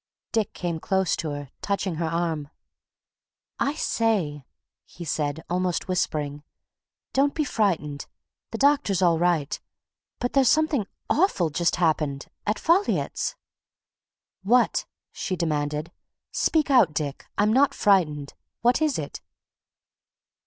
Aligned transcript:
Dick 0.31 0.55
came 0.55 0.79
close 0.79 1.15
to 1.17 1.29
her, 1.29 1.51
touching 1.61 1.97
her 1.97 2.07
arm. 2.07 2.49
"I 3.59 3.75
say!" 3.75 4.45
he 4.83 5.05
said, 5.05 5.43
almost 5.47 5.87
whispering. 5.87 6.41
"Don't 7.13 7.35
be 7.35 7.43
frightened 7.43 8.07
the 8.49 8.57
doctor's 8.57 9.03
all 9.03 9.19
right 9.19 9.59
but 10.17 10.33
there's 10.33 10.49
something 10.49 10.87
awful 11.07 11.51
just 11.51 11.75
happened. 11.75 12.29
At 12.47 12.57
Folliot's." 12.57 13.35
"What" 14.41 14.85
she 15.11 15.35
demanded. 15.35 15.91
"Speak 16.31 16.71
out, 16.71 16.95
Dick! 16.95 17.27
I'm 17.37 17.53
not 17.53 17.75
frightened. 17.75 18.33
What 18.61 18.81
is 18.81 18.97
it?" 18.97 19.21